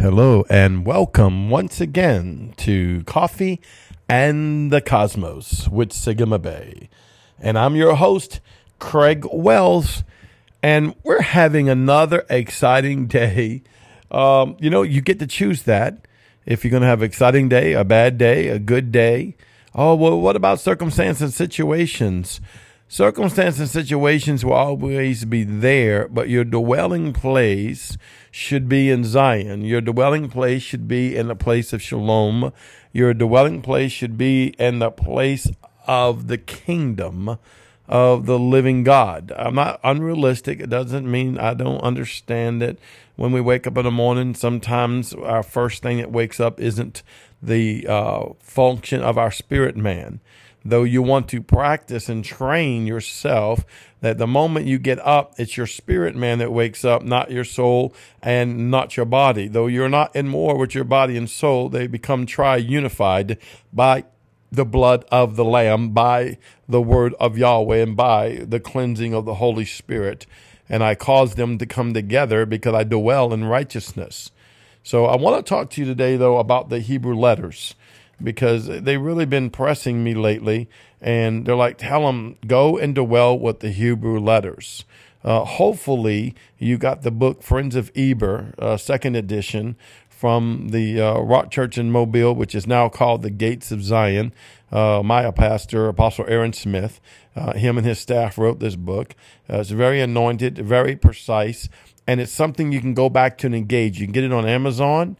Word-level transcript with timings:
Hello 0.00 0.44
and 0.48 0.86
welcome 0.86 1.50
once 1.50 1.80
again 1.80 2.54
to 2.58 3.02
Coffee 3.02 3.60
and 4.08 4.70
the 4.70 4.80
Cosmos 4.80 5.66
with 5.68 5.92
Sigma 5.92 6.38
Bay. 6.38 6.88
And 7.40 7.58
I'm 7.58 7.74
your 7.74 7.96
host, 7.96 8.38
Craig 8.78 9.26
Wells, 9.32 10.04
and 10.62 10.94
we're 11.02 11.22
having 11.22 11.68
another 11.68 12.24
exciting 12.30 13.08
day. 13.08 13.64
Um, 14.08 14.56
you 14.60 14.70
know, 14.70 14.82
you 14.82 15.00
get 15.00 15.18
to 15.18 15.26
choose 15.26 15.64
that. 15.64 16.06
If 16.46 16.62
you're 16.62 16.70
going 16.70 16.82
to 16.82 16.86
have 16.86 17.02
an 17.02 17.06
exciting 17.06 17.48
day, 17.48 17.72
a 17.72 17.82
bad 17.82 18.18
day, 18.18 18.46
a 18.50 18.60
good 18.60 18.92
day. 18.92 19.34
Oh, 19.74 19.96
well, 19.96 20.20
what 20.20 20.36
about 20.36 20.60
circumstances 20.60 21.22
and 21.22 21.34
situations? 21.34 22.40
Circumstances 22.90 23.60
and 23.60 23.68
situations 23.68 24.46
will 24.46 24.54
always 24.54 25.26
be 25.26 25.44
there, 25.44 26.08
but 26.08 26.30
your 26.30 26.42
dwelling 26.42 27.12
place 27.12 27.98
should 28.30 28.66
be 28.66 28.88
in 28.88 29.04
Zion. 29.04 29.60
Your 29.62 29.82
dwelling 29.82 30.30
place 30.30 30.62
should 30.62 30.88
be 30.88 31.14
in 31.14 31.28
the 31.28 31.36
place 31.36 31.74
of 31.74 31.82
shalom. 31.82 32.50
Your 32.94 33.12
dwelling 33.12 33.60
place 33.60 33.92
should 33.92 34.16
be 34.16 34.54
in 34.58 34.78
the 34.78 34.90
place 34.90 35.50
of 35.86 36.28
the 36.28 36.38
kingdom 36.38 37.38
of 37.86 38.24
the 38.24 38.38
living 38.38 38.84
God. 38.84 39.34
I'm 39.36 39.54
not 39.54 39.80
unrealistic. 39.84 40.58
It 40.58 40.70
doesn't 40.70 41.10
mean 41.10 41.36
I 41.36 41.52
don't 41.52 41.80
understand 41.80 42.62
it. 42.62 42.78
When 43.16 43.32
we 43.32 43.42
wake 43.42 43.66
up 43.66 43.76
in 43.76 43.84
the 43.84 43.90
morning, 43.90 44.34
sometimes 44.34 45.12
our 45.12 45.42
first 45.42 45.82
thing 45.82 45.98
that 45.98 46.10
wakes 46.10 46.40
up 46.40 46.58
isn't 46.58 47.02
the 47.42 47.86
uh, 47.86 48.28
function 48.40 49.02
of 49.02 49.18
our 49.18 49.30
spirit 49.30 49.76
man 49.76 50.20
though 50.70 50.84
you 50.84 51.02
want 51.02 51.28
to 51.28 51.42
practice 51.42 52.08
and 52.08 52.24
train 52.24 52.86
yourself 52.86 53.64
that 54.00 54.18
the 54.18 54.26
moment 54.26 54.66
you 54.66 54.78
get 54.78 54.98
up, 55.00 55.34
it's 55.38 55.56
your 55.56 55.66
spirit 55.66 56.14
man 56.14 56.38
that 56.38 56.52
wakes 56.52 56.84
up, 56.84 57.02
not 57.02 57.30
your 57.30 57.44
soul 57.44 57.94
and 58.22 58.70
not 58.70 58.96
your 58.96 59.06
body. 59.06 59.48
Though 59.48 59.66
you're 59.66 59.88
not 59.88 60.14
in 60.14 60.30
war 60.32 60.56
with 60.56 60.74
your 60.74 60.84
body 60.84 61.16
and 61.16 61.28
soul, 61.28 61.68
they 61.68 61.86
become 61.86 62.26
tri 62.26 62.56
unified 62.56 63.38
by 63.72 64.04
the 64.50 64.64
blood 64.64 65.04
of 65.10 65.36
the 65.36 65.44
Lamb, 65.44 65.90
by 65.90 66.38
the 66.68 66.80
word 66.80 67.14
of 67.20 67.36
Yahweh, 67.36 67.78
and 67.78 67.96
by 67.96 68.44
the 68.46 68.60
cleansing 68.60 69.12
of 69.14 69.24
the 69.24 69.34
Holy 69.34 69.64
Spirit. 69.64 70.26
And 70.68 70.82
I 70.82 70.94
cause 70.94 71.34
them 71.34 71.58
to 71.58 71.66
come 71.66 71.92
together 71.94 72.46
because 72.46 72.74
I 72.74 72.84
dwell 72.84 73.32
in 73.32 73.44
righteousness. 73.44 74.30
So 74.82 75.06
I 75.06 75.16
want 75.16 75.44
to 75.44 75.48
talk 75.48 75.70
to 75.70 75.80
you 75.80 75.86
today, 75.86 76.16
though, 76.16 76.38
about 76.38 76.68
the 76.68 76.80
Hebrew 76.80 77.14
letters 77.14 77.74
because 78.22 78.66
they've 78.66 79.00
really 79.00 79.26
been 79.26 79.50
pressing 79.50 80.02
me 80.02 80.14
lately. 80.14 80.68
And 81.00 81.46
they're 81.46 81.54
like, 81.54 81.78
tell 81.78 82.06
them, 82.06 82.36
go 82.46 82.76
and 82.76 82.94
dwell 82.94 83.38
with 83.38 83.60
the 83.60 83.70
Hebrew 83.70 84.18
letters. 84.18 84.84
Uh, 85.24 85.44
hopefully, 85.44 86.34
you 86.58 86.78
got 86.78 87.02
the 87.02 87.10
book 87.10 87.42
Friends 87.42 87.74
of 87.74 87.90
Eber, 87.94 88.54
uh, 88.58 88.76
second 88.76 89.16
edition, 89.16 89.76
from 90.18 90.70
the 90.70 91.00
uh, 91.00 91.20
Rock 91.20 91.48
Church 91.52 91.78
in 91.78 91.92
Mobile, 91.92 92.34
which 92.34 92.52
is 92.52 92.66
now 92.66 92.88
called 92.88 93.22
the 93.22 93.30
Gates 93.30 93.70
of 93.70 93.84
Zion. 93.84 94.32
Uh, 94.72 95.00
my 95.04 95.30
pastor, 95.30 95.86
Apostle 95.86 96.24
Aaron 96.26 96.52
Smith, 96.52 97.00
uh, 97.36 97.52
him 97.52 97.78
and 97.78 97.86
his 97.86 98.00
staff 98.00 98.36
wrote 98.36 98.58
this 98.58 98.74
book. 98.74 99.14
Uh, 99.48 99.58
it's 99.58 99.70
very 99.70 100.00
anointed, 100.00 100.58
very 100.58 100.96
precise, 100.96 101.68
and 102.04 102.20
it's 102.20 102.32
something 102.32 102.72
you 102.72 102.80
can 102.80 102.94
go 102.94 103.08
back 103.08 103.38
to 103.38 103.46
and 103.46 103.54
engage. 103.54 104.00
You 104.00 104.06
can 104.06 104.12
get 104.12 104.24
it 104.24 104.32
on 104.32 104.44
Amazon, 104.44 105.16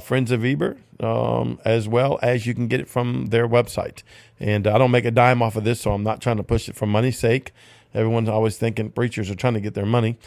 Friends 0.00 0.30
of 0.30 0.44
Eber, 0.44 0.76
um, 1.00 1.58
as 1.64 1.88
well 1.88 2.20
as 2.22 2.46
you 2.46 2.54
can 2.54 2.68
get 2.68 2.78
it 2.78 2.88
from 2.88 3.26
their 3.26 3.48
website. 3.48 4.04
And 4.38 4.68
I 4.68 4.78
don't 4.78 4.92
make 4.92 5.04
a 5.04 5.10
dime 5.10 5.42
off 5.42 5.56
of 5.56 5.64
this, 5.64 5.80
so 5.80 5.90
I'm 5.90 6.04
not 6.04 6.20
trying 6.20 6.36
to 6.36 6.44
push 6.44 6.68
it 6.68 6.76
for 6.76 6.86
money's 6.86 7.18
sake. 7.18 7.52
Everyone's 7.94 8.28
always 8.28 8.58
thinking 8.58 8.90
preachers 8.90 9.28
are 9.28 9.34
trying 9.34 9.54
to 9.54 9.60
get 9.60 9.74
their 9.74 9.86
money. 9.86 10.18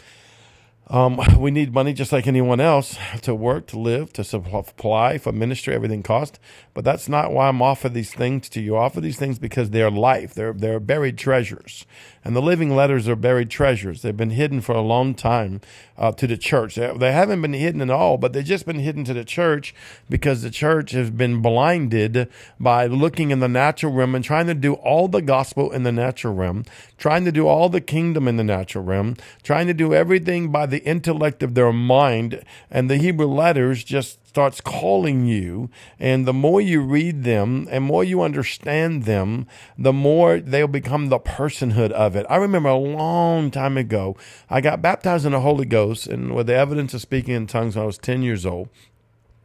Um, 0.90 1.20
we 1.38 1.52
need 1.52 1.72
money 1.72 1.92
just 1.92 2.12
like 2.12 2.26
anyone 2.26 2.60
else 2.60 2.98
to 3.22 3.34
work, 3.34 3.68
to 3.68 3.78
live, 3.78 4.12
to 4.14 4.24
supply 4.24 5.18
for 5.18 5.32
ministry. 5.32 5.74
Everything 5.74 6.02
costs, 6.02 6.38
but 6.74 6.84
that's 6.84 7.08
not 7.08 7.32
why 7.32 7.48
I'm 7.48 7.62
offering 7.62 7.94
these 7.94 8.12
things 8.12 8.48
to 8.50 8.60
you. 8.60 8.76
I 8.76 8.84
offer 8.84 9.00
these 9.00 9.18
things 9.18 9.38
because 9.38 9.70
they're 9.70 9.90
life. 9.90 10.34
They're 10.34 10.52
they're 10.52 10.80
buried 10.80 11.16
treasures, 11.16 11.86
and 12.24 12.34
the 12.34 12.42
living 12.42 12.74
letters 12.74 13.08
are 13.08 13.16
buried 13.16 13.50
treasures. 13.50 14.02
They've 14.02 14.16
been 14.16 14.30
hidden 14.30 14.60
for 14.60 14.74
a 14.74 14.80
long 14.80 15.14
time 15.14 15.60
uh, 15.96 16.12
to 16.12 16.26
the 16.26 16.36
church. 16.36 16.74
They, 16.74 16.92
they 16.96 17.12
haven't 17.12 17.40
been 17.42 17.52
hidden 17.52 17.82
at 17.82 17.90
all, 17.90 18.18
but 18.18 18.32
they've 18.32 18.44
just 18.44 18.66
been 18.66 18.80
hidden 18.80 19.04
to 19.04 19.14
the 19.14 19.24
church 19.24 19.74
because 20.08 20.42
the 20.42 20.50
church 20.50 20.90
has 20.90 21.10
been 21.10 21.40
blinded 21.40 22.28
by 22.58 22.86
looking 22.86 23.30
in 23.30 23.38
the 23.38 23.48
natural 23.48 23.92
realm 23.92 24.14
and 24.14 24.24
trying 24.24 24.48
to 24.48 24.54
do 24.54 24.74
all 24.74 25.06
the 25.06 25.22
gospel 25.22 25.70
in 25.70 25.84
the 25.84 25.92
natural 25.92 26.34
realm, 26.34 26.64
trying 26.98 27.24
to 27.24 27.32
do 27.32 27.46
all 27.46 27.68
the 27.68 27.80
kingdom 27.80 28.26
in 28.26 28.36
the 28.36 28.44
natural 28.44 28.82
realm, 28.82 29.16
trying 29.42 29.66
to 29.68 29.74
do 29.74 29.94
everything 29.94 30.50
by 30.50 30.66
the 30.66 30.79
intellect 30.84 31.42
of 31.42 31.54
their 31.54 31.72
mind, 31.72 32.42
and 32.70 32.90
the 32.90 32.96
Hebrew 32.96 33.26
letters 33.26 33.84
just 33.84 34.26
starts 34.30 34.60
calling 34.60 35.26
you. 35.26 35.68
And 35.98 36.24
the 36.24 36.32
more 36.32 36.60
you 36.60 36.82
read 36.82 37.24
them 37.24 37.66
and 37.68 37.82
more 37.82 38.04
you 38.04 38.22
understand 38.22 39.02
them 39.02 39.48
the 39.76 39.92
more 39.92 40.38
they'll 40.38 40.68
become 40.68 41.08
the 41.08 41.18
personhood 41.18 41.90
of 41.90 42.14
it. 42.14 42.26
I 42.30 42.36
remember 42.36 42.68
a 42.68 42.76
long 42.76 43.50
time 43.50 43.76
ago 43.76 44.16
i 44.48 44.60
got 44.60 44.80
baptized 44.80 45.26
in 45.26 45.32
the 45.32 45.40
holy 45.40 45.64
ghost 45.64 46.06
and 46.06 46.32
with 46.32 46.46
the 46.46 46.54
evidence 46.54 46.94
of 46.94 47.00
speaking 47.00 47.34
in 47.34 47.48
tongues 47.48 47.74
when 47.74 47.82
i 47.82 47.86
was 47.86 47.98
10 47.98 48.22
years 48.22 48.46
old. 48.46 48.68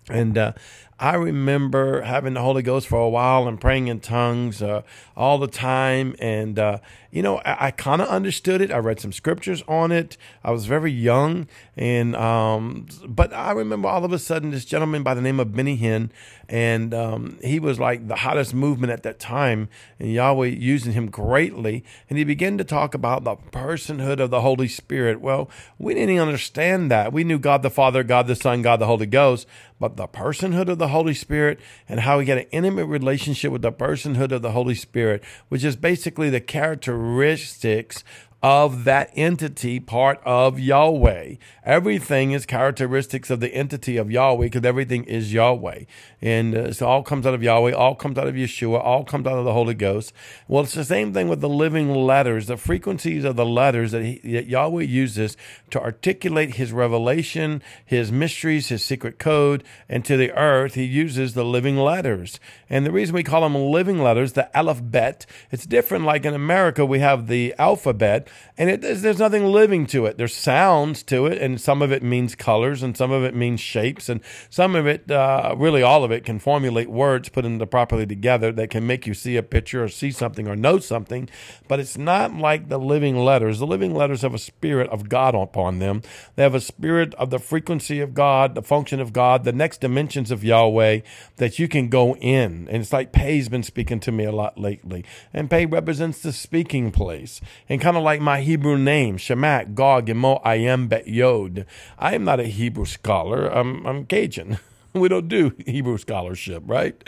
And 0.07 0.37
uh, 0.37 0.53
I 0.97 1.15
remember 1.15 2.01
having 2.01 2.35
the 2.35 2.41
Holy 2.41 2.61
Ghost 2.61 2.87
for 2.87 2.99
a 2.99 3.09
while 3.09 3.49
and 3.49 3.59
praying 3.59 3.87
in 3.87 3.99
tongues 3.99 4.61
uh, 4.61 4.83
all 5.17 5.37
the 5.37 5.47
time. 5.47 6.15
And, 6.19 6.57
uh, 6.57 6.77
you 7.11 7.21
know, 7.21 7.39
I, 7.39 7.67
I 7.67 7.71
kind 7.71 8.01
of 8.01 8.07
understood 8.07 8.61
it. 8.61 8.71
I 8.71 8.77
read 8.77 9.01
some 9.01 9.11
scriptures 9.11 9.61
on 9.67 9.91
it. 9.91 10.15
I 10.41 10.51
was 10.51 10.67
very 10.67 10.91
young. 10.91 11.47
And, 11.75 12.15
um, 12.15 12.87
but 13.05 13.33
I 13.33 13.51
remember 13.51 13.89
all 13.89 14.05
of 14.05 14.13
a 14.13 14.19
sudden 14.19 14.51
this 14.51 14.63
gentleman 14.63 15.03
by 15.03 15.13
the 15.13 15.21
name 15.21 15.39
of 15.41 15.53
Benny 15.53 15.77
Hinn, 15.77 16.11
and 16.47 16.93
um, 16.93 17.39
he 17.43 17.59
was 17.59 17.79
like 17.79 18.07
the 18.07 18.17
hottest 18.17 18.53
movement 18.53 18.93
at 18.93 19.03
that 19.03 19.19
time, 19.19 19.67
and 19.99 20.13
Yahweh 20.13 20.47
using 20.47 20.93
him 20.93 21.09
greatly. 21.09 21.83
And 22.09 22.17
he 22.17 22.23
began 22.23 22.57
to 22.57 22.63
talk 22.63 22.93
about 22.93 23.23
the 23.23 23.35
personhood 23.35 24.19
of 24.19 24.29
the 24.29 24.41
Holy 24.41 24.67
Spirit. 24.67 25.19
Well, 25.19 25.49
we 25.77 25.93
didn't 25.93 26.19
understand 26.19 26.89
that. 26.91 27.11
We 27.11 27.23
knew 27.23 27.39
God 27.39 27.63
the 27.63 27.69
Father, 27.69 28.03
God 28.03 28.27
the 28.27 28.35
Son, 28.35 28.61
God 28.61 28.79
the 28.79 28.85
Holy 28.85 29.07
Ghost, 29.07 29.47
but 29.79 29.97
the 29.97 30.07
personhood 30.07 30.69
of 30.69 30.77
the 30.77 30.89
Holy 30.89 31.13
Spirit 31.13 31.59
and 31.87 32.01
how 32.01 32.17
we 32.17 32.25
get 32.25 32.37
an 32.37 32.45
intimate 32.51 32.85
relationship 32.85 33.51
with 33.51 33.61
the 33.61 33.71
personhood 33.71 34.31
of 34.31 34.41
the 34.41 34.51
Holy 34.51 34.75
Spirit, 34.75 35.23
which 35.49 35.63
is 35.63 35.75
basically 35.75 36.29
the 36.29 36.41
characteristics 36.41 38.03
of 38.45 38.83
that 38.83 39.09
entity 39.15 39.79
part 39.79 40.21
of 40.23 40.59
Yahweh. 40.59 41.33
Everything 41.63 42.31
is 42.31 42.45
characteristics 42.45 43.31
of 43.31 43.39
the 43.39 43.51
entity 43.55 43.97
of 43.97 44.11
Yahweh 44.11 44.45
because 44.45 44.63
everything 44.63 45.03
is 45.05 45.33
Yahweh. 45.33 45.85
And 46.21 46.55
uh, 46.55 46.71
so 46.71 46.85
all 46.85 47.01
comes 47.01 47.25
out 47.25 47.33
of 47.33 47.41
Yahweh, 47.41 47.71
all 47.71 47.95
comes 47.95 48.19
out 48.19 48.27
of 48.27 48.35
Yeshua, 48.35 48.79
all 48.79 49.03
comes 49.03 49.25
out 49.25 49.39
of 49.39 49.45
the 49.45 49.53
Holy 49.53 49.73
Ghost. 49.73 50.13
Well, 50.47 50.63
it's 50.63 50.75
the 50.75 50.85
same 50.85 51.11
thing 51.11 51.27
with 51.27 51.41
the 51.41 51.49
living 51.49 51.91
letters, 51.91 52.45
the 52.45 52.55
frequencies 52.55 53.23
of 53.23 53.35
the 53.35 53.47
letters 53.47 53.93
that, 53.93 54.03
he, 54.03 54.19
that 54.33 54.45
Yahweh 54.45 54.83
uses 54.83 55.37
to 55.71 55.81
articulate 55.81 56.53
his 56.53 56.71
revelation, 56.71 57.63
his 57.83 58.11
mysteries, 58.11 58.69
his 58.69 58.83
secret 58.83 59.17
code, 59.17 59.63
and 59.89 60.05
to 60.05 60.17
the 60.17 60.31
earth, 60.33 60.75
he 60.75 60.83
uses 60.83 61.33
the 61.33 61.45
living 61.45 61.77
letters. 61.77 62.39
And 62.69 62.85
the 62.85 62.91
reason 62.91 63.15
we 63.15 63.23
call 63.23 63.41
them 63.41 63.55
living 63.55 64.03
letters, 64.03 64.33
the 64.33 64.55
alphabet, 64.55 65.25
it's 65.49 65.65
different. 65.65 66.05
Like 66.05 66.25
in 66.25 66.35
America, 66.35 66.85
we 66.85 66.99
have 66.99 67.25
the 67.25 67.55
alphabet 67.57 68.29
and 68.57 68.69
it, 68.69 68.81
there's, 68.81 69.19
nothing 69.19 69.45
living 69.45 69.85
to 69.87 70.05
it. 70.05 70.17
There's 70.17 70.33
sounds 70.33 71.03
to 71.03 71.25
it, 71.25 71.41
and 71.41 71.59
some 71.59 71.81
of 71.81 71.91
it 71.91 72.03
means 72.03 72.35
colors, 72.35 72.83
and 72.83 72.95
some 72.95 73.11
of 73.11 73.23
it 73.23 73.35
means 73.35 73.59
shapes, 73.59 74.07
and 74.07 74.21
some 74.49 74.75
of 74.75 74.87
it, 74.87 75.09
uh, 75.11 75.55
really 75.57 75.81
all 75.81 76.03
of 76.03 76.11
it, 76.11 76.23
can 76.23 76.39
formulate 76.39 76.89
words 76.89 77.29
put 77.29 77.45
into 77.45 77.65
properly 77.65 78.05
together 78.05 78.51
that 78.53 78.69
can 78.69 78.87
make 78.87 79.05
you 79.05 79.13
see 79.13 79.35
a 79.35 79.43
picture 79.43 79.83
or 79.83 79.89
see 79.89 80.11
something 80.11 80.47
or 80.47 80.55
know 80.55 80.79
something. 80.79 81.29
But 81.67 81.79
it's 81.79 81.97
not 81.97 82.33
like 82.33 82.69
the 82.69 82.79
living 82.79 83.17
letters. 83.17 83.59
The 83.59 83.67
living 83.67 83.93
letters 83.93 84.21
have 84.21 84.33
a 84.33 84.39
spirit 84.39 84.89
of 84.89 85.09
God 85.09 85.35
upon 85.35 85.79
them. 85.79 86.01
They 86.35 86.43
have 86.43 86.55
a 86.55 86.61
spirit 86.61 87.13
of 87.15 87.29
the 87.29 87.39
frequency 87.39 87.99
of 87.99 88.13
God, 88.13 88.55
the 88.55 88.61
function 88.61 88.99
of 88.99 89.13
God, 89.13 89.43
the 89.43 89.51
next 89.51 89.81
dimensions 89.81 90.31
of 90.31 90.43
Yahweh 90.43 91.01
that 91.37 91.59
you 91.59 91.67
can 91.67 91.89
go 91.89 92.15
in. 92.17 92.67
And 92.69 92.77
it's 92.81 92.93
like 92.93 93.11
Pei's 93.11 93.49
been 93.49 93.63
speaking 93.63 93.99
to 94.01 94.11
me 94.11 94.23
a 94.23 94.31
lot 94.31 94.57
lately, 94.57 95.03
and 95.33 95.49
Pei 95.49 95.65
represents 95.65 96.21
the 96.21 96.31
speaking 96.31 96.91
place, 96.91 97.41
and 97.67 97.81
kind 97.81 97.97
of 97.97 98.03
like 98.03 98.14
my 98.21 98.41
Hebrew 98.41 98.77
name, 98.77 99.17
Shemak, 99.17 99.73
Gog, 99.73 100.07
Gemo, 100.07 100.41
Ayem, 100.43 100.89
Bet 100.89 101.07
Yod. 101.07 101.65
I 101.97 102.15
am 102.15 102.23
not 102.23 102.39
a 102.39 102.45
Hebrew 102.45 102.85
scholar. 102.85 103.47
I'm, 103.47 103.85
I'm 103.85 104.05
Cajun. 104.05 104.59
we 104.95 105.09
don't 105.09 105.27
do 105.27 105.53
Hebrew 105.65 105.97
scholarship, 105.97 106.63
right? 106.65 107.01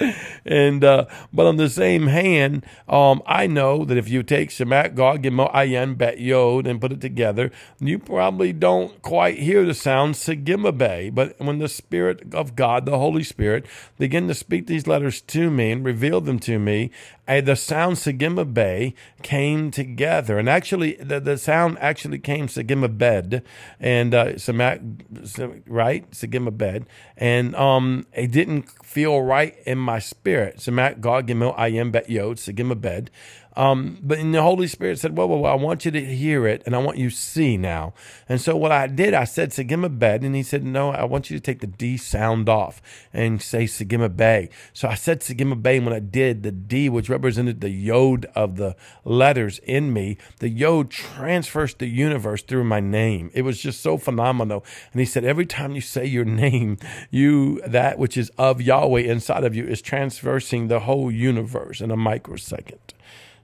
And 0.46 0.84
uh, 0.84 1.06
but 1.34 1.46
on 1.46 1.58
the 1.58 1.70
same 1.70 2.08
hand, 2.08 2.66
um, 2.88 3.22
I 3.26 3.48
know 3.48 3.86
that 3.86 3.98
if 3.98 4.10
you 4.10 4.24
take 4.24 4.50
Shemak, 4.50 4.96
Gog, 4.96 5.24
Gimel, 5.24 5.54
Ayin, 5.54 5.98
Bet, 5.98 6.20
Yod, 6.20 6.68
and 6.68 6.82
put 6.82 6.92
it 6.92 7.02
together, 7.02 7.52
you 7.80 8.00
probably 8.00 8.54
don't 8.54 9.02
quite 9.02 9.40
hear 9.40 9.66
the 9.66 9.74
sound 9.74 10.16
Sigimabe. 10.16 11.14
But 11.14 11.40
when 11.40 11.60
the 11.60 11.70
Spirit 11.70 12.34
of 12.34 12.56
God, 12.56 12.86
the 12.86 12.98
Holy 12.98 13.24
Spirit, 13.24 13.66
begin 13.98 14.28
to 14.28 14.34
speak 14.34 14.68
these 14.68 14.88
letters 14.88 15.22
to 15.22 15.50
me 15.50 15.72
and 15.72 15.86
reveal 15.86 16.22
them 16.22 16.40
to 16.40 16.60
me, 16.60 16.92
the 17.28 17.56
sound 17.56 17.98
Sagima 17.98 18.52
Bay 18.52 18.94
came 19.22 19.70
together, 19.70 20.40
and 20.40 20.50
actually, 20.50 20.94
the, 20.96 21.20
the 21.20 21.38
sound 21.38 21.78
actually 21.80 22.20
came 22.20 22.48
Sagima 22.48 22.98
Bed, 22.98 23.44
and 23.80 24.14
uh, 24.14 24.26
Samak, 24.34 25.62
right, 25.68 26.10
Sagima 26.12 26.58
Bed, 26.58 26.86
and 27.18 27.56
um, 27.56 28.08
it 28.14 28.32
didn't 28.32 28.70
feel 28.84 29.22
right 29.22 29.56
in 29.66 29.78
my 29.78 30.00
spirit. 30.00 30.58
Samak 30.58 31.02
God 31.02 31.28
Gimel 31.28 31.58
Ayem 31.58 31.92
Bet 31.92 32.10
Yod 32.10 32.38
Sagima 32.38 32.80
Bed. 32.80 33.12
Um, 33.58 33.98
but 34.04 34.20
the 34.20 34.42
Holy 34.44 34.68
Spirit 34.68 35.00
said, 35.00 35.18
well, 35.18 35.28
well, 35.28 35.40
well, 35.40 35.52
I 35.52 35.56
want 35.56 35.84
you 35.84 35.90
to 35.90 36.06
hear 36.06 36.46
it 36.46 36.62
and 36.68 36.76
I 36.76 36.78
want 36.78 37.00
you 37.00 37.10
to 37.10 37.16
see 37.16 37.58
now. 37.58 37.96
And 38.30 38.40
so 38.40 38.56
what 38.56 38.72
I 38.72 38.86
did, 38.86 39.16
I 39.16 39.24
said 39.24 39.50
Sagima 39.50 39.98
Bed, 39.98 40.22
and 40.22 40.36
he 40.36 40.44
said, 40.44 40.64
no, 40.64 40.92
I 40.92 41.06
want 41.06 41.32
you 41.32 41.38
to 41.38 41.42
take 41.42 41.62
the 41.62 41.66
D 41.68 41.98
sound 41.98 42.50
off 42.50 42.84
and 43.12 43.42
say 43.42 43.64
Sagima 43.64 44.16
Bay. 44.16 44.50
So 44.74 44.88
I 44.88 44.94
said 44.94 45.22
Sagima 45.22 45.60
Bay, 45.60 45.78
and 45.78 45.88
when 45.88 45.96
I 45.96 46.00
did, 46.00 46.44
the 46.44 46.52
D, 46.52 46.88
which 46.88 47.10
represented 47.10 47.62
the 47.62 47.72
yod 47.72 48.28
of 48.36 48.58
the 48.58 48.76
letters 49.04 49.58
in 49.64 49.92
me, 49.92 50.20
the 50.38 50.50
yod 50.50 50.92
transfers 50.92 51.74
the 51.74 51.88
universe 51.88 52.44
through 52.44 52.66
my 52.66 52.80
name. 52.80 53.32
It 53.34 53.42
was 53.42 53.60
just 53.60 53.82
so 53.82 53.98
phenomenal. 53.98 54.64
And 54.94 55.00
he 55.00 55.06
said, 55.06 55.26
every 55.26 55.48
time 55.48 55.74
you 55.74 55.82
say 55.82 56.06
your 56.06 56.26
name, 56.26 56.78
you, 57.10 57.60
that 57.66 57.98
which 57.98 58.18
is 58.18 58.30
of 58.38 58.62
Yahweh 58.62 59.02
inside 59.02 59.44
of 59.44 59.56
you 59.56 59.66
is 59.66 59.82
transversing 59.82 60.68
the 60.68 60.82
whole 60.82 61.12
universe 61.12 61.82
in 61.82 61.90
a 61.90 61.98
microsecond. 61.98 62.87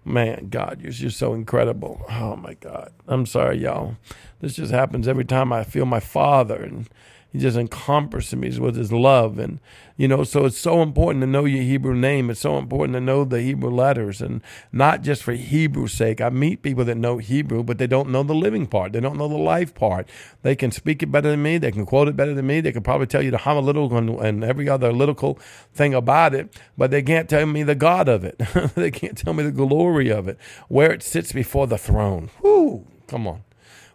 Man, 0.06 0.50
God, 0.50 0.80
you're 0.82 0.92
just 0.92 1.18
so 1.18 1.34
incredible. 1.34 2.06
Oh 2.10 2.36
my 2.36 2.56
God. 2.56 2.92
I'm 3.08 3.26
sorry, 3.26 3.60
y'all. 3.60 3.96
This 4.42 4.56
just 4.56 4.72
happens 4.72 5.08
every 5.08 5.26
time 5.26 5.54
I 5.54 5.64
feel 5.64 5.86
my 5.86 6.02
father 6.02 6.62
and 6.62 6.90
he 7.34 7.40
just 7.40 7.58
encompasses 7.58 8.36
me 8.36 8.58
with 8.60 8.76
his 8.76 8.94
love. 8.94 9.40
And, 9.40 9.60
you 9.98 10.08
know, 10.08 10.24
so 10.24 10.46
it's 10.46 10.58
so 10.58 10.84
important 10.84 11.24
to 11.24 11.28
know 11.28 11.46
your 11.46 11.64
Hebrew 11.64 11.96
name. 11.96 12.30
It's 12.30 12.40
so 12.40 12.60
important 12.60 12.94
to 12.94 13.02
know 13.02 13.26
the 13.26 13.42
Hebrew 13.42 13.72
letters 13.72 14.22
and 14.22 14.44
not 14.72 15.02
just 15.02 15.24
for 15.24 15.34
Hebrew's 15.34 15.94
sake. 15.94 16.22
I 16.22 16.30
meet 16.30 16.62
people 16.62 16.86
that 16.86 16.96
know 16.96 17.18
Hebrew, 17.18 17.64
but 17.64 17.80
they 17.80 17.88
don't 17.88 18.10
know 18.10 18.22
the 18.22 18.36
living 18.36 18.68
part. 18.68 18.94
They 18.94 19.00
don't 19.00 19.18
know 19.18 19.28
the 19.28 19.36
life 19.36 19.74
part. 19.74 20.08
They 20.44 20.56
can 20.56 20.72
speak 20.72 21.02
it 21.02 21.12
better 21.12 21.32
than 21.32 21.42
me. 21.42 21.58
They 21.58 21.72
can 21.72 21.88
quote 21.88 22.08
it 22.08 22.16
better 22.16 22.36
than 22.36 22.46
me. 22.46 22.62
They 22.62 22.72
can 22.72 22.84
probably 22.84 23.08
tell 23.08 23.24
you 23.24 23.32
the 23.32 23.40
homiletical 23.40 23.98
and, 23.98 24.10
and 24.20 24.44
every 24.44 24.70
other 24.70 24.94
lyrical 24.94 25.40
thing 25.74 25.96
about 25.96 26.36
it, 26.36 26.56
but 26.78 26.92
they 26.92 27.02
can't 27.02 27.28
tell 27.28 27.48
me 27.48 27.64
the 27.64 27.74
God 27.74 28.08
of 28.08 28.24
it. 28.24 28.38
they 28.76 28.92
can't 28.92 29.18
tell 29.18 29.34
me 29.34 29.44
the 29.44 29.52
glory 29.52 30.12
of 30.12 30.28
it, 30.28 30.38
where 30.68 30.92
it 30.92 31.02
sits 31.02 31.32
before 31.32 31.66
the 31.66 31.80
throne. 31.80 32.30
Whoo, 32.44 32.86
come 33.08 33.26
on 33.26 33.42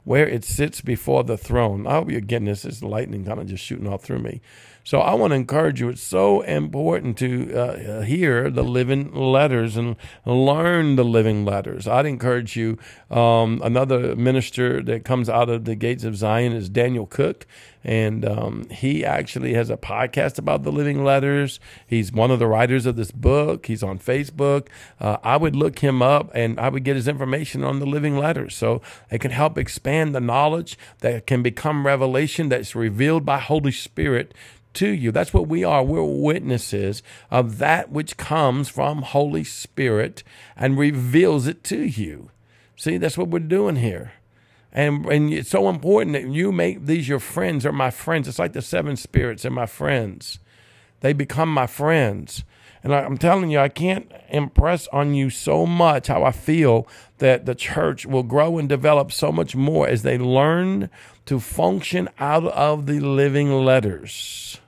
where 0.08 0.26
it 0.26 0.42
sits 0.42 0.80
before 0.80 1.22
the 1.22 1.36
throne. 1.36 1.86
I 1.86 1.96
hope 1.96 2.10
you're 2.10 2.22
getting 2.22 2.46
this. 2.46 2.64
It's 2.64 2.82
lightning 2.82 3.26
kind 3.26 3.40
of 3.40 3.46
just 3.46 3.62
shooting 3.62 3.86
all 3.86 3.98
through 3.98 4.20
me. 4.20 4.40
So 4.88 5.00
I 5.00 5.12
want 5.12 5.32
to 5.32 5.34
encourage 5.34 5.82
you. 5.82 5.90
It's 5.90 6.02
so 6.02 6.40
important 6.40 7.18
to 7.18 7.54
uh, 7.54 8.00
hear 8.00 8.48
the 8.48 8.64
living 8.64 9.12
letters 9.12 9.76
and 9.76 9.96
learn 10.24 10.96
the 10.96 11.04
living 11.04 11.44
letters. 11.44 11.86
I'd 11.86 12.06
encourage 12.06 12.56
you. 12.56 12.78
Um, 13.10 13.60
another 13.62 14.16
minister 14.16 14.82
that 14.84 15.04
comes 15.04 15.28
out 15.28 15.50
of 15.50 15.66
the 15.66 15.74
gates 15.74 16.04
of 16.04 16.16
Zion 16.16 16.54
is 16.54 16.70
Daniel 16.70 17.04
Cook, 17.04 17.46
and 17.84 18.24
um, 18.24 18.66
he 18.70 19.04
actually 19.04 19.52
has 19.52 19.68
a 19.68 19.76
podcast 19.76 20.38
about 20.38 20.62
the 20.62 20.72
living 20.72 21.04
letters. 21.04 21.60
He's 21.86 22.10
one 22.10 22.30
of 22.30 22.38
the 22.38 22.46
writers 22.46 22.86
of 22.86 22.96
this 22.96 23.10
book. 23.10 23.66
He's 23.66 23.82
on 23.82 23.98
Facebook. 23.98 24.68
Uh, 24.98 25.18
I 25.22 25.36
would 25.36 25.54
look 25.54 25.80
him 25.80 26.00
up, 26.00 26.30
and 26.32 26.58
I 26.58 26.70
would 26.70 26.84
get 26.84 26.96
his 26.96 27.08
information 27.08 27.62
on 27.62 27.78
the 27.78 27.86
living 27.86 28.16
letters, 28.16 28.56
so 28.56 28.80
it 29.10 29.20
can 29.20 29.32
help 29.32 29.58
expand 29.58 30.14
the 30.14 30.20
knowledge 30.20 30.78
that 31.00 31.26
can 31.26 31.42
become 31.42 31.86
revelation 31.86 32.48
that's 32.48 32.74
revealed 32.74 33.26
by 33.26 33.38
Holy 33.38 33.72
Spirit 33.72 34.32
to 34.78 34.88
you. 34.88 35.10
That's 35.10 35.34
what 35.34 35.48
we 35.48 35.64
are. 35.64 35.82
We're 35.82 36.04
witnesses 36.04 37.02
of 37.30 37.58
that 37.58 37.90
which 37.90 38.16
comes 38.16 38.68
from 38.68 39.02
Holy 39.02 39.42
Spirit 39.42 40.22
and 40.56 40.78
reveals 40.78 41.48
it 41.48 41.64
to 41.64 41.82
you. 41.82 42.30
See, 42.76 42.96
that's 42.96 43.18
what 43.18 43.28
we're 43.28 43.40
doing 43.40 43.76
here. 43.76 44.12
And, 44.72 45.04
and 45.06 45.32
it's 45.32 45.50
so 45.50 45.68
important 45.68 46.12
that 46.12 46.28
you 46.28 46.52
make 46.52 46.86
these 46.86 47.08
your 47.08 47.18
friends 47.18 47.66
or 47.66 47.72
my 47.72 47.90
friends. 47.90 48.28
It's 48.28 48.38
like 48.38 48.52
the 48.52 48.62
seven 48.62 48.94
spirits 48.94 49.44
are 49.44 49.50
my 49.50 49.66
friends. 49.66 50.38
They 51.00 51.12
become 51.12 51.52
my 51.52 51.66
friends. 51.66 52.44
And 52.84 52.94
I'm 52.94 53.18
telling 53.18 53.50
you, 53.50 53.58
I 53.58 53.70
can't 53.70 54.12
impress 54.28 54.86
on 54.88 55.12
you 55.12 55.30
so 55.30 55.66
much 55.66 56.06
how 56.06 56.22
I 56.22 56.30
feel 56.30 56.86
that 57.18 57.46
the 57.46 57.56
church 57.56 58.06
will 58.06 58.22
grow 58.22 58.58
and 58.58 58.68
develop 58.68 59.10
so 59.10 59.32
much 59.32 59.56
more 59.56 59.88
as 59.88 60.02
they 60.02 60.18
learn 60.18 60.88
to 61.26 61.40
function 61.40 62.08
out 62.20 62.44
of 62.44 62.86
the 62.86 63.00
living 63.00 63.50
letters 63.50 64.60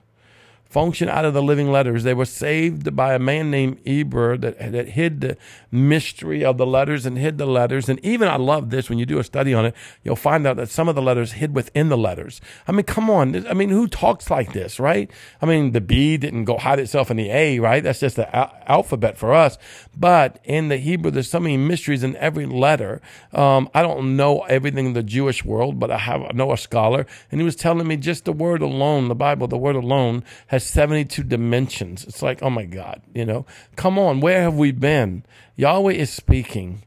function 0.71 1.09
out 1.09 1.25
of 1.25 1.33
the 1.33 1.41
living 1.41 1.69
letters. 1.69 2.03
They 2.03 2.13
were 2.13 2.25
saved 2.25 2.95
by 2.95 3.13
a 3.13 3.19
man 3.19 3.51
named 3.51 3.81
Eber 3.85 4.37
that, 4.37 4.71
that 4.71 4.89
hid 4.89 5.19
the 5.19 5.37
mystery 5.69 6.45
of 6.45 6.57
the 6.57 6.65
letters 6.65 7.05
and 7.05 7.17
hid 7.17 7.37
the 7.37 7.45
letters. 7.45 7.89
And 7.89 8.03
even 8.05 8.29
I 8.29 8.37
love 8.37 8.69
this 8.69 8.89
when 8.89 8.97
you 8.97 9.05
do 9.05 9.19
a 9.19 9.23
study 9.23 9.53
on 9.53 9.65
it, 9.65 9.75
you'll 10.03 10.15
find 10.15 10.47
out 10.47 10.55
that 10.55 10.69
some 10.69 10.87
of 10.87 10.95
the 10.95 11.01
letters 11.01 11.33
hid 11.33 11.53
within 11.53 11.89
the 11.89 11.97
letters. 11.97 12.39
I 12.67 12.71
mean, 12.71 12.85
come 12.85 13.09
on. 13.09 13.45
I 13.47 13.53
mean, 13.53 13.69
who 13.69 13.87
talks 13.87 14.31
like 14.31 14.53
this, 14.53 14.79
right? 14.79 15.11
I 15.41 15.45
mean, 15.45 15.71
the 15.71 15.81
B 15.81 16.15
didn't 16.15 16.45
go 16.45 16.57
hide 16.57 16.79
itself 16.79 17.11
in 17.11 17.17
the 17.17 17.29
A, 17.29 17.59
right? 17.59 17.83
That's 17.83 17.99
just 17.99 18.15
the 18.15 18.33
al- 18.33 18.55
alphabet 18.67 19.17
for 19.17 19.33
us. 19.33 19.57
But 19.97 20.39
in 20.45 20.69
the 20.69 20.77
Hebrew, 20.77 21.11
there's 21.11 21.29
so 21.29 21.41
many 21.41 21.57
mysteries 21.57 22.01
in 22.01 22.15
every 22.15 22.45
letter. 22.45 23.01
Um, 23.33 23.69
I 23.73 23.81
don't 23.81 24.15
know 24.15 24.41
everything 24.43 24.85
in 24.85 24.93
the 24.93 25.03
Jewish 25.03 25.43
world, 25.43 25.79
but 25.79 25.91
I 25.91 25.97
have 25.97 26.21
I 26.21 26.31
know 26.33 26.53
a 26.53 26.57
scholar, 26.57 27.05
and 27.29 27.41
he 27.41 27.45
was 27.45 27.55
telling 27.55 27.87
me 27.87 27.97
just 27.97 28.25
the 28.25 28.31
word 28.31 28.61
alone, 28.61 29.09
the 29.09 29.15
Bible, 29.15 29.47
the 29.47 29.57
word 29.57 29.75
alone 29.75 30.23
has 30.47 30.60
has 30.61 30.69
72 30.69 31.23
dimensions. 31.23 32.03
It's 32.05 32.21
like, 32.21 32.41
oh 32.41 32.49
my 32.49 32.65
God, 32.65 33.01
you 33.13 33.25
know, 33.25 33.45
come 33.75 33.97
on, 33.97 34.19
where 34.19 34.41
have 34.41 34.55
we 34.55 34.71
been? 34.71 35.23
Yahweh 35.55 35.93
is 35.93 36.09
speaking. 36.09 36.83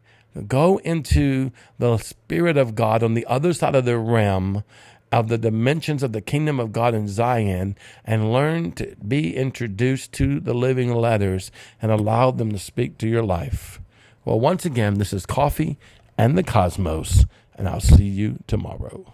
Go 0.49 0.79
into 0.79 1.53
the 1.79 1.97
Spirit 1.99 2.57
of 2.57 2.75
God 2.75 3.03
on 3.03 3.15
the 3.15 3.27
other 3.27 3.53
side 3.53 3.75
of 3.75 3.85
the 3.85 3.99
realm 3.99 4.65
of 5.13 5.29
the 5.29 5.39
dimensions 5.39 6.03
of 6.03 6.13
the 6.13 6.21
kingdom 6.21 6.59
of 6.59 6.73
God 6.73 6.93
in 6.93 7.07
Zion 7.07 7.77
and 8.05 8.33
learn 8.33 8.73
to 8.73 8.97
be 8.97 9.37
introduced 9.37 10.13
to 10.15 10.41
the 10.41 10.55
living 10.55 10.93
letters 10.93 11.53
and 11.81 11.93
allow 11.93 12.33
them 12.33 12.51
to 12.51 12.59
speak 12.59 12.99
to 12.99 13.09
your 13.09 13.23
life. 13.23 13.81
Well, 14.25 14.41
once 14.41 14.65
again, 14.65 14.95
this 14.95 15.13
is 15.13 15.25
Coffee 15.25 15.79
and 16.19 16.37
the 16.37 16.43
Cosmos, 16.43 17.27
and 17.55 17.69
I'll 17.69 17.81
see 17.81 18.05
you 18.05 18.39
tomorrow. 18.49 19.14